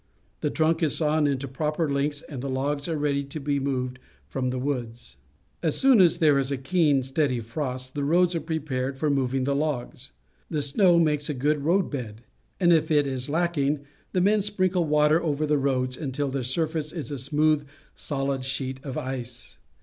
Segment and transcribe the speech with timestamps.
[0.39, 3.99] The trunk is sawn into proper lengths, and the logs are ready to be moved
[4.27, 5.17] from the woods.
[5.61, 9.55] As soon as there is keen, steady frost, the roads are prepared for moving the
[9.55, 10.13] logs.
[10.49, 12.21] The snow makes a good roadbed,
[12.59, 16.91] and if it is' lacking, the men sprinkle water over the roatls until their surface
[16.91, 19.59] is a smooth, solid sheet of ice.